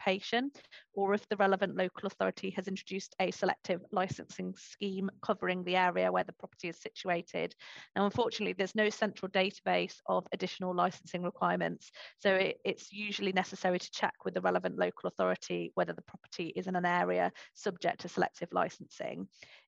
occupation, 0.06 0.50
or 0.94 1.14
if 1.14 1.28
the 1.28 1.36
relevant 1.36 1.76
local 1.76 2.06
authority 2.06 2.50
has 2.50 2.68
introduced 2.68 3.14
a 3.20 3.30
selective 3.30 3.80
licensing 3.92 4.54
scheme 4.56 5.10
covering 5.22 5.64
the 5.64 5.76
area 5.76 6.10
where 6.10 6.24
the 6.24 6.32
property 6.32 6.68
is 6.68 6.80
situated. 6.80 7.54
Now, 7.94 8.04
unfortunately, 8.04 8.54
there's 8.56 8.74
no 8.74 8.88
central 8.88 9.30
database 9.30 9.96
of 10.06 10.26
additional 10.32 10.74
licensing 10.74 11.22
requirements, 11.22 11.90
so 12.18 12.34
it, 12.34 12.58
it's 12.64 12.92
usually 12.92 13.32
necessary 13.32 13.78
to 13.78 13.90
check 13.90 14.14
with 14.24 14.34
the 14.34 14.40
relevant 14.40 14.78
local 14.78 15.08
authority 15.08 15.72
whether 15.74 15.92
the 15.92 16.02
property 16.02 16.52
is 16.56 16.66
in 16.66 16.76
an 16.76 16.86
area 16.86 17.32
subject 17.54 18.00
to 18.00 18.08
selective 18.08 18.48
licensing. 18.52 19.26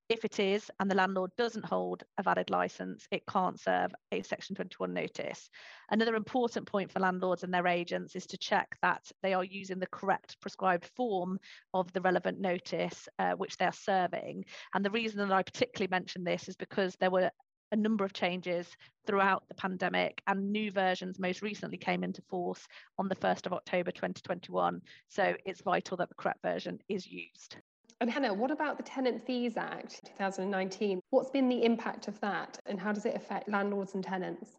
If 0.09 0.25
it 0.25 0.41
is, 0.41 0.71
and 0.81 0.91
the 0.91 0.95
landlord 0.95 1.33
doesn't 1.37 1.67
hold 1.67 2.03
a 2.17 2.23
valid 2.23 2.49
licence, 2.49 3.07
it 3.11 3.27
can't 3.27 3.61
serve 3.61 3.95
a 4.11 4.23
Section 4.23 4.57
21 4.57 4.95
notice. 4.95 5.51
Another 5.91 6.15
important 6.15 6.67
point 6.67 6.91
for 6.91 7.01
landlords 7.01 7.43
and 7.43 7.53
their 7.53 7.67
agents 7.67 8.17
is 8.17 8.27
to 8.29 8.39
check 8.39 8.79
that 8.81 9.13
they 9.23 9.35
are 9.35 9.45
using 9.45 9.79
the 9.79 9.87
correct 9.89 10.41
prescribed 10.41 10.87
form 10.97 11.39
of 11.75 11.93
the 11.93 12.01
relevant 12.01 12.41
notice 12.41 13.07
uh, 13.19 13.33
which 13.33 13.59
they 13.59 13.67
are 13.67 13.73
serving. 13.73 14.47
And 14.73 14.83
the 14.83 14.91
reason 14.91 15.19
that 15.19 15.35
I 15.35 15.43
particularly 15.43 15.91
mention 15.91 16.25
this 16.25 16.49
is 16.49 16.57
because 16.57 16.97
there 16.97 17.11
were 17.11 17.31
a 17.73 17.77
number 17.77 18.07
of 18.07 18.15
changes 18.15 18.67
throughout 19.07 19.47
the 19.49 19.55
pandemic 19.57 20.23
and 20.27 20.51
new 20.51 20.71
versions 20.71 21.19
most 21.19 21.43
recently 21.43 21.77
came 21.77 22.03
into 22.03 22.23
force 22.31 22.67
on 22.99 23.09
the 23.09 23.17
1st 23.17 23.45
of 23.45 23.53
October 23.53 23.91
2021. 23.91 24.81
So 25.09 25.35
it's 25.45 25.61
vital 25.61 25.99
that 25.99 26.09
the 26.09 26.15
correct 26.15 26.41
version 26.43 26.79
is 26.89 27.07
used. 27.07 27.59
And 28.01 28.09
Hannah, 28.09 28.33
what 28.33 28.53
about 28.53 28.77
the 28.77 28.85
Tenant 28.85 29.27
Fees 29.27 29.57
Act 29.57 30.05
2019? 30.05 31.01
What's 31.11 31.31
been 31.31 31.49
the 31.49 31.65
impact 31.65 32.07
of 32.07 32.21
that 32.21 32.57
and 32.67 32.79
how 32.79 32.93
does 32.93 33.05
it 33.07 33.17
affect 33.17 33.49
landlords 33.49 33.95
and 33.95 34.05
tenants? 34.05 34.57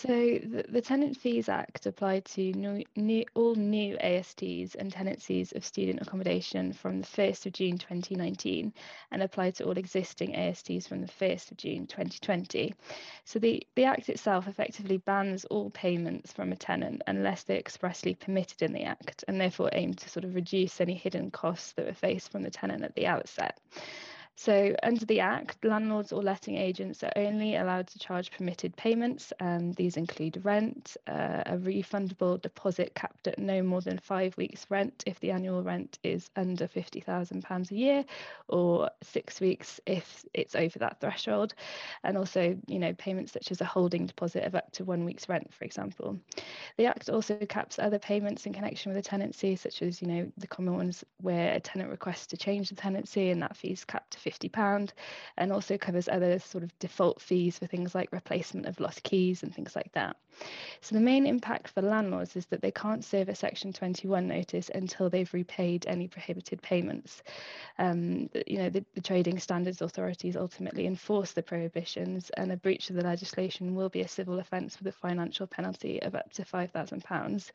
So 0.00 0.06
the, 0.06 0.64
the 0.68 0.80
Tenant 0.80 1.16
Fees 1.16 1.48
Act 1.48 1.84
applied 1.86 2.24
to 2.26 2.52
new, 2.52 2.84
new, 2.94 3.24
all 3.34 3.56
new 3.56 3.96
ASTs 3.96 4.76
and 4.76 4.92
tenancies 4.92 5.50
of 5.50 5.64
student 5.64 6.00
accommodation 6.00 6.72
from 6.72 7.00
the 7.00 7.06
1st 7.08 7.46
of 7.46 7.52
June 7.52 7.78
2019 7.78 8.72
and 9.10 9.22
applied 9.24 9.56
to 9.56 9.64
all 9.64 9.76
existing 9.76 10.36
ASTs 10.36 10.86
from 10.86 11.00
the 11.00 11.08
1st 11.08 11.50
of 11.50 11.56
June 11.56 11.88
2020. 11.88 12.72
So 13.24 13.40
the, 13.40 13.66
the 13.74 13.86
Act 13.86 14.08
itself 14.08 14.46
effectively 14.46 14.98
bans 14.98 15.44
all 15.46 15.70
payments 15.70 16.32
from 16.32 16.52
a 16.52 16.56
tenant 16.56 17.02
unless 17.08 17.42
they're 17.42 17.58
expressly 17.58 18.14
permitted 18.14 18.62
in 18.62 18.72
the 18.72 18.84
Act 18.84 19.24
and 19.26 19.40
therefore 19.40 19.70
aim 19.72 19.94
to 19.94 20.08
sort 20.08 20.24
of 20.24 20.36
reduce 20.36 20.80
any 20.80 20.94
hidden 20.94 21.32
costs 21.32 21.72
that 21.72 21.86
were 21.86 21.92
faced 21.92 22.30
from 22.30 22.44
the 22.44 22.50
tenant 22.50 22.84
at 22.84 22.94
the 22.94 23.08
outset. 23.08 23.58
So, 24.40 24.76
under 24.84 25.04
the 25.04 25.18
Act, 25.18 25.64
landlords 25.64 26.12
or 26.12 26.22
letting 26.22 26.54
agents 26.54 27.02
are 27.02 27.12
only 27.16 27.56
allowed 27.56 27.88
to 27.88 27.98
charge 27.98 28.30
permitted 28.30 28.76
payments. 28.76 29.32
Um, 29.40 29.72
these 29.72 29.96
include 29.96 30.44
rent, 30.44 30.96
uh, 31.08 31.42
a 31.44 31.56
refundable 31.56 32.40
deposit 32.40 32.94
capped 32.94 33.26
at 33.26 33.40
no 33.40 33.64
more 33.64 33.80
than 33.80 33.98
five 33.98 34.36
weeks' 34.36 34.64
rent 34.70 35.02
if 35.06 35.18
the 35.18 35.32
annual 35.32 35.64
rent 35.64 35.98
is 36.04 36.30
under 36.36 36.68
£50,000 36.68 37.70
a 37.72 37.74
year, 37.74 38.04
or 38.46 38.88
six 39.02 39.40
weeks 39.40 39.80
if 39.86 40.24
it's 40.32 40.54
over 40.54 40.78
that 40.78 41.00
threshold, 41.00 41.54
and 42.04 42.16
also, 42.16 42.56
you 42.68 42.78
know, 42.78 42.94
payments 42.94 43.32
such 43.32 43.50
as 43.50 43.60
a 43.60 43.64
holding 43.64 44.06
deposit 44.06 44.44
of 44.44 44.54
up 44.54 44.70
to 44.70 44.84
one 44.84 45.04
week's 45.04 45.28
rent, 45.28 45.52
for 45.52 45.64
example. 45.64 46.16
The 46.76 46.86
Act 46.86 47.08
also 47.08 47.36
caps 47.48 47.80
other 47.80 47.98
payments 47.98 48.46
in 48.46 48.52
connection 48.52 48.90
with 48.90 49.04
a 49.04 49.08
tenancy, 49.08 49.56
such 49.56 49.82
as, 49.82 50.00
you 50.00 50.06
know, 50.06 50.30
the 50.36 50.46
common 50.46 50.76
ones 50.76 51.04
where 51.22 51.54
a 51.54 51.58
tenant 51.58 51.90
requests 51.90 52.28
to 52.28 52.36
change 52.36 52.68
the 52.68 52.76
tenancy 52.76 53.30
and 53.30 53.42
that 53.42 53.56
fee 53.56 53.72
is 53.72 53.84
capped 53.84 54.12
to 54.12 54.27
£50 54.28 54.90
and 55.36 55.52
also 55.52 55.78
covers 55.78 56.08
other 56.08 56.38
sort 56.38 56.64
of 56.64 56.78
default 56.78 57.20
fees 57.20 57.58
for 57.58 57.66
things 57.66 57.94
like 57.94 58.12
replacement 58.12 58.66
of 58.66 58.80
lost 58.80 59.02
keys 59.02 59.42
and 59.42 59.54
things 59.54 59.74
like 59.74 59.92
that. 59.92 60.16
So 60.80 60.94
the 60.94 61.00
main 61.00 61.26
impact 61.26 61.68
for 61.68 61.82
landlords 61.82 62.36
is 62.36 62.46
that 62.46 62.62
they 62.62 62.70
can't 62.70 63.04
serve 63.04 63.28
a 63.28 63.34
Section 63.34 63.72
21 63.72 64.28
notice 64.28 64.70
until 64.74 65.10
they've 65.10 65.32
repaid 65.34 65.86
any 65.86 66.06
prohibited 66.06 66.62
payments. 66.62 67.22
Um, 67.78 68.30
you 68.46 68.58
know, 68.58 68.70
the, 68.70 68.84
the 68.94 69.00
trading 69.00 69.38
standards 69.38 69.82
authorities 69.82 70.36
ultimately 70.36 70.86
enforce 70.86 71.32
the 71.32 71.42
prohibitions 71.42 72.30
and 72.36 72.52
a 72.52 72.56
breach 72.56 72.90
of 72.90 72.96
the 72.96 73.04
legislation 73.04 73.74
will 73.74 73.88
be 73.88 74.02
a 74.02 74.08
civil 74.08 74.38
offence 74.38 74.78
with 74.78 74.94
a 74.94 74.98
financial 74.98 75.46
penalty 75.46 76.00
of 76.02 76.14
up 76.14 76.30
to 76.32 76.42
£5,000. 76.42 77.50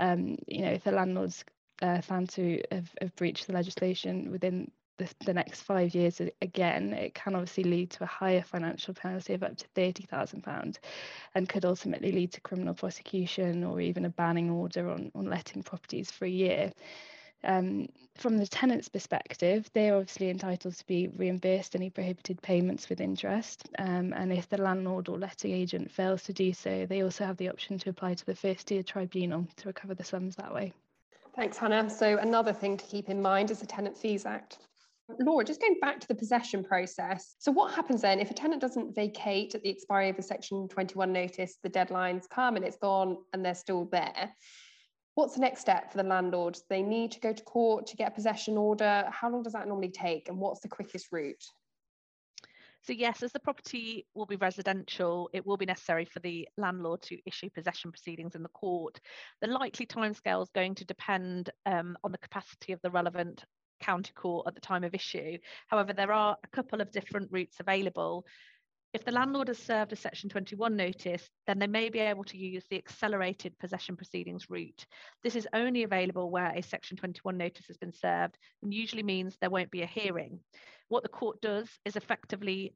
Um, 0.00 0.38
you 0.46 0.62
know, 0.62 0.70
if 0.70 0.84
the 0.84 0.92
landlords 0.92 1.44
uh, 1.82 2.00
found 2.00 2.28
to 2.30 2.62
have, 2.70 2.90
have, 3.00 3.14
breached 3.16 3.46
the 3.46 3.52
legislation 3.52 4.30
within 4.30 4.70
the, 4.98 5.08
the 5.24 5.34
next 5.34 5.62
five 5.62 5.94
years 5.94 6.20
again, 6.40 6.92
it 6.92 7.14
can 7.14 7.34
obviously 7.34 7.64
lead 7.64 7.90
to 7.90 8.04
a 8.04 8.06
higher 8.06 8.42
financial 8.42 8.94
penalty 8.94 9.34
of 9.34 9.42
up 9.42 9.56
to 9.56 9.66
£30,000 9.76 10.78
and 11.34 11.48
could 11.48 11.64
ultimately 11.64 12.12
lead 12.12 12.32
to 12.32 12.40
criminal 12.40 12.74
prosecution 12.74 13.64
or 13.64 13.80
even 13.80 14.04
a 14.04 14.10
banning 14.10 14.50
order 14.50 14.90
on, 14.90 15.10
on 15.14 15.26
letting 15.26 15.62
properties 15.62 16.10
for 16.10 16.24
a 16.24 16.30
year. 16.30 16.72
Um, 17.44 17.88
from 18.14 18.38
the 18.38 18.46
tenant's 18.46 18.88
perspective, 18.88 19.68
they're 19.72 19.96
obviously 19.96 20.30
entitled 20.30 20.76
to 20.76 20.86
be 20.86 21.08
reimbursed 21.08 21.74
any 21.74 21.90
prohibited 21.90 22.40
payments 22.40 22.88
with 22.88 23.00
interest. 23.00 23.68
Um, 23.78 24.12
and 24.12 24.32
if 24.32 24.48
the 24.48 24.62
landlord 24.62 25.08
or 25.08 25.18
letting 25.18 25.52
agent 25.52 25.90
fails 25.90 26.22
to 26.24 26.32
do 26.32 26.52
so, 26.52 26.86
they 26.86 27.02
also 27.02 27.24
have 27.24 27.38
the 27.38 27.48
option 27.48 27.78
to 27.78 27.90
apply 27.90 28.14
to 28.14 28.26
the 28.26 28.34
first 28.34 28.68
tier 28.68 28.82
tribunal 28.82 29.46
to 29.56 29.68
recover 29.68 29.94
the 29.94 30.04
sums 30.04 30.36
that 30.36 30.54
way. 30.54 30.72
Thanks, 31.34 31.56
Hannah. 31.56 31.88
So, 31.88 32.18
another 32.18 32.52
thing 32.52 32.76
to 32.76 32.84
keep 32.84 33.08
in 33.08 33.22
mind 33.22 33.50
is 33.50 33.60
the 33.60 33.66
Tenant 33.66 33.96
Fees 33.96 34.26
Act. 34.26 34.58
Laura, 35.18 35.44
just 35.44 35.60
going 35.60 35.78
back 35.80 36.00
to 36.00 36.08
the 36.08 36.14
possession 36.14 36.62
process. 36.64 37.34
So, 37.38 37.52
what 37.52 37.74
happens 37.74 38.02
then 38.02 38.20
if 38.20 38.30
a 38.30 38.34
tenant 38.34 38.60
doesn't 38.60 38.94
vacate 38.94 39.54
at 39.54 39.62
the 39.62 39.70
expiry 39.70 40.08
of 40.08 40.16
the 40.16 40.22
Section 40.22 40.68
21 40.68 41.12
notice, 41.12 41.58
the 41.62 41.70
deadlines 41.70 42.28
come 42.28 42.56
and 42.56 42.64
it's 42.64 42.76
gone 42.76 43.18
and 43.32 43.44
they're 43.44 43.54
still 43.54 43.86
there? 43.86 44.32
What's 45.14 45.34
the 45.34 45.40
next 45.40 45.60
step 45.60 45.90
for 45.90 45.98
the 45.98 46.08
landlord? 46.08 46.58
They 46.70 46.82
need 46.82 47.12
to 47.12 47.20
go 47.20 47.32
to 47.32 47.42
court 47.42 47.86
to 47.88 47.96
get 47.96 48.12
a 48.12 48.14
possession 48.14 48.56
order. 48.56 49.04
How 49.10 49.30
long 49.30 49.42
does 49.42 49.52
that 49.52 49.68
normally 49.68 49.90
take 49.90 50.28
and 50.28 50.38
what's 50.38 50.60
the 50.60 50.68
quickest 50.68 51.08
route? 51.12 51.44
So 52.84 52.92
yes, 52.92 53.22
as 53.22 53.30
the 53.30 53.38
property 53.38 54.06
will 54.14 54.26
be 54.26 54.36
residential, 54.36 55.30
it 55.32 55.46
will 55.46 55.56
be 55.56 55.66
necessary 55.66 56.04
for 56.04 56.18
the 56.18 56.48
landlord 56.56 57.02
to 57.02 57.18
issue 57.26 57.48
possession 57.50 57.92
proceedings 57.92 58.34
in 58.34 58.42
the 58.42 58.48
court. 58.48 59.00
The 59.40 59.46
likely 59.46 59.86
timescale 59.86 60.42
is 60.42 60.50
going 60.52 60.74
to 60.76 60.84
depend 60.84 61.50
um, 61.64 61.96
on 62.02 62.10
the 62.10 62.18
capacity 62.18 62.72
of 62.72 62.80
the 62.82 62.90
relevant 62.90 63.44
county 63.82 64.12
court 64.14 64.46
at 64.46 64.54
the 64.54 64.60
time 64.60 64.84
of 64.84 64.94
issue. 64.94 65.38
However, 65.68 65.92
there 65.92 66.12
are 66.12 66.36
a 66.42 66.48
couple 66.48 66.80
of 66.80 66.92
different 66.92 67.30
routes 67.30 67.56
available. 67.60 68.24
If 68.94 69.04
the 69.04 69.12
landlord 69.12 69.48
has 69.48 69.58
served 69.58 69.92
a 69.92 69.96
Section 69.96 70.28
21 70.28 70.76
notice, 70.76 71.28
then 71.46 71.58
they 71.58 71.66
may 71.66 71.88
be 71.88 71.98
able 71.98 72.24
to 72.24 72.36
use 72.36 72.64
the 72.68 72.76
accelerated 72.76 73.58
possession 73.58 73.96
proceedings 73.96 74.50
route. 74.50 74.84
This 75.22 75.34
is 75.34 75.48
only 75.54 75.82
available 75.82 76.30
where 76.30 76.52
a 76.54 76.62
Section 76.62 76.98
21 76.98 77.38
notice 77.38 77.66
has 77.68 77.78
been 77.78 77.92
served 77.92 78.36
and 78.62 78.72
usually 78.72 79.02
means 79.02 79.36
there 79.40 79.50
won't 79.50 79.70
be 79.70 79.82
a 79.82 79.86
hearing. 79.86 80.40
What 80.88 81.02
the 81.02 81.08
court 81.08 81.40
does 81.40 81.70
is 81.86 81.96
effectively 81.96 82.74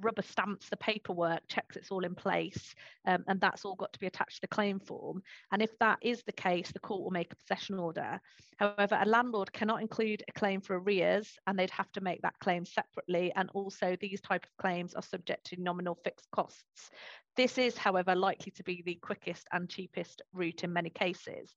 rubber 0.00 0.22
stamps 0.22 0.68
the 0.68 0.76
paperwork, 0.76 1.40
checks 1.48 1.76
it's 1.76 1.90
all 1.90 2.04
in 2.04 2.14
place, 2.14 2.74
um, 3.06 3.24
and 3.28 3.40
that's 3.40 3.64
all 3.64 3.74
got 3.74 3.92
to 3.92 3.98
be 3.98 4.06
attached 4.06 4.36
to 4.36 4.40
the 4.42 4.48
claim 4.48 4.78
form. 4.78 5.22
And 5.52 5.62
if 5.62 5.78
that 5.78 5.98
is 6.02 6.22
the 6.22 6.32
case, 6.32 6.70
the 6.72 6.78
court 6.78 7.02
will 7.02 7.10
make 7.10 7.32
a 7.32 7.36
possession 7.36 7.78
order. 7.78 8.20
However, 8.56 8.98
a 9.00 9.06
landlord 9.06 9.52
cannot 9.52 9.82
include 9.82 10.22
a 10.28 10.32
claim 10.32 10.60
for 10.60 10.78
arrears, 10.78 11.36
and 11.46 11.58
they'd 11.58 11.70
have 11.70 11.90
to 11.92 12.00
make 12.00 12.22
that 12.22 12.38
claim 12.40 12.64
separately. 12.64 13.32
And 13.36 13.50
also, 13.54 13.96
these 14.00 14.20
type 14.20 14.44
of 14.44 14.56
claims 14.62 14.94
are 14.94 15.02
subject 15.02 15.46
to 15.46 15.62
nominal 15.62 15.98
fixed 16.04 16.30
costs. 16.30 16.90
This 17.36 17.58
is, 17.58 17.76
however, 17.76 18.14
likely 18.14 18.52
to 18.52 18.64
be 18.64 18.82
the 18.84 18.94
quickest 18.96 19.46
and 19.52 19.68
cheapest 19.68 20.22
route 20.32 20.64
in 20.64 20.72
many 20.72 20.90
cases 20.90 21.54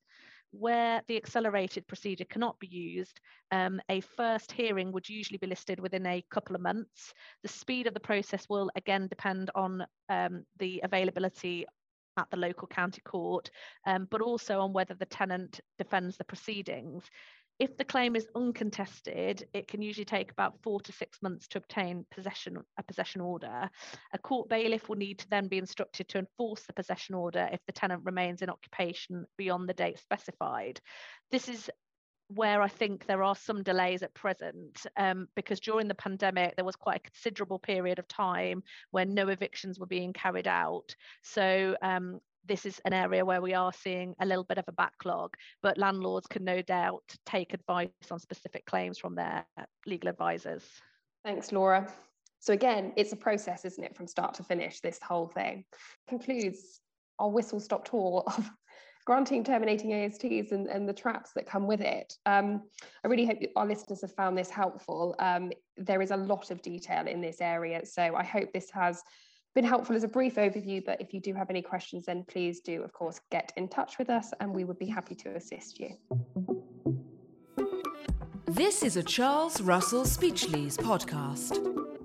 where 0.52 1.02
the 1.08 1.18
accelerated 1.18 1.88
procedure 1.88 2.26
cannot 2.26 2.60
be 2.60 2.68
used, 2.68 3.20
um, 3.52 3.80
a 3.90 4.02
first 4.02 4.52
hearing 4.52 4.92
would 4.92 5.08
usually 5.08 5.38
be 5.38 5.48
listed 5.48 5.80
within 5.80 6.06
a 6.06 6.24
couple 6.32 6.56
of 6.56 6.62
months. 6.62 7.14
The 7.44 7.50
speed 7.50 7.88
of 7.88 7.94
the 7.94 8.00
process 8.00 8.48
will 8.50 8.72
again 8.76 9.08
depend 9.08 9.52
on 9.56 9.86
um, 10.10 10.44
the 10.58 10.82
availability 10.84 11.66
at 12.18 12.30
the 12.32 12.38
local 12.38 12.68
county 12.68 13.02
court, 13.02 13.50
um, 13.86 14.08
but 14.12 14.22
also 14.22 14.60
on 14.60 14.74
whether 14.74 14.94
the 14.94 15.06
tenant 15.06 15.62
defends 15.78 16.18
the 16.18 16.26
proceedings. 16.26 17.04
If 17.60 17.76
the 17.76 17.84
claim 17.84 18.16
is 18.16 18.28
uncontested, 18.36 19.48
it 19.54 19.68
can 19.68 19.82
usually 19.82 20.06
take 20.06 20.32
about 20.32 20.62
four 20.64 20.80
to 20.80 20.94
six 20.94 21.22
months 21.22 21.46
to 21.50 21.58
obtain 21.58 22.06
possession 22.10 22.58
a 22.78 22.84
possession 22.84 23.20
order. 23.20 23.70
A 24.14 24.18
court 24.18 24.48
bailiff 24.48 24.88
will 24.88 24.96
need 24.96 25.20
to 25.20 25.30
then 25.30 25.50
be 25.50 25.58
instructed 25.58 26.08
to 26.10 26.20
enforce 26.20 26.64
the 26.64 26.74
possession 26.74 27.16
order 27.16 27.50
if 27.52 27.60
the 27.66 27.74
tenant 27.74 28.04
remains 28.06 28.42
in 28.42 28.50
occupation 28.50 29.26
beyond 29.38 29.68
the 29.68 29.74
date 29.74 30.00
specified. 30.00 30.80
This 31.32 31.50
is 31.50 31.70
where 32.30 32.62
I 32.62 32.68
think 32.68 33.06
there 33.06 33.24
are 33.24 33.36
some 33.36 33.64
delays 33.64 34.04
at 34.04 34.14
present 34.14 34.86
um, 34.96 35.28
because 35.36 35.60
during 35.60 35.88
the 35.88 35.96
pandemic 35.96 36.56
there 36.56 36.64
was 36.66 36.76
quite 36.76 36.98
a 36.98 37.10
considerable 37.10 37.58
period 37.58 37.98
of 37.98 38.08
time 38.08 38.64
when 38.92 39.16
no 39.16 39.30
evictions 39.30 39.80
were 39.80 39.88
being 39.88 40.14
carried 40.14 40.48
out. 40.48 40.96
So 41.24 41.76
um, 41.82 42.20
this 42.46 42.66
is 42.66 42.80
an 42.86 42.94
area 42.94 43.24
where 43.24 43.42
we 43.42 43.54
are 43.54 43.74
seeing 43.74 44.16
a 44.20 44.26
little 44.26 44.44
bit 44.44 44.58
of 44.58 44.66
a 44.68 44.74
backlog, 44.74 45.36
but 45.62 45.78
landlords 45.78 46.28
can 46.28 46.44
no 46.44 46.62
doubt 46.62 47.04
take 47.26 47.54
advice 47.54 47.90
on 48.12 48.20
specific 48.20 48.66
claims 48.66 48.98
from 48.98 49.16
their 49.16 49.46
legal 49.86 50.10
advisors. 50.10 50.64
Thanks, 51.24 51.52
Laura. 51.52 51.92
So 52.40 52.54
again, 52.54 52.94
it's 52.96 53.12
a 53.12 53.18
process, 53.18 53.66
isn't 53.66 53.84
it, 53.84 53.96
from 53.96 54.08
start 54.08 54.34
to 54.36 54.44
finish, 54.44 54.80
this 54.80 55.00
whole 55.02 55.28
thing. 55.28 55.66
Concludes 56.08 56.80
our 57.20 57.30
whistle-stop 57.30 57.86
tour 57.86 58.24
of 58.26 58.50
granting, 59.06 59.44
terminating 59.44 59.94
ASTs 59.94 60.52
and, 60.52 60.68
and 60.68 60.88
the 60.88 60.94
traps 60.94 61.32
that 61.36 61.46
come 61.46 61.68
with 61.68 61.82
it. 61.82 62.14
Um, 62.26 62.64
I 63.04 63.10
really 63.10 63.26
hope 63.26 63.40
our 63.56 63.66
listeners 63.66 64.02
have 64.02 64.14
found 64.14 64.38
this 64.38 64.50
helpful. 64.50 65.16
Um, 65.20 65.52
there 65.76 66.02
is 66.02 66.12
a 66.12 66.18
lot 66.18 66.52
of 66.52 66.62
detail 66.62 67.08
in 67.08 67.20
this 67.20 67.42
area, 67.42 67.86
so 67.86 68.16
I 68.16 68.24
hope 68.24 68.54
this 68.54 68.70
has 68.72 69.04
been 69.56 69.66
helpful 69.66 69.96
as 69.96 70.04
a 70.04 70.08
brief 70.08 70.36
overview, 70.36 70.84
but 70.86 71.02
if 71.02 71.14
you 71.14 71.20
do 71.20 71.34
have 71.34 71.50
any 71.50 71.62
questions, 71.62 72.06
then 72.06 72.24
please 72.28 72.60
do, 72.60 72.84
of 72.84 72.94
course, 72.94 73.20
get 73.32 73.52
in 73.58 73.68
touch 73.68 73.98
with 73.98 74.10
us 74.10 74.32
and 74.40 74.54
we 74.54 74.64
would 74.64 74.80
be 74.80 74.88
happy 74.88 75.16
to 75.16 75.30
assist 75.36 75.80
you. 75.80 75.90
This 78.48 78.84
is 78.84 78.98
a 78.98 79.04
Charles 79.04 79.62
Russell 79.62 80.06
Speechlys 80.06 80.78
podcast. 80.78 81.99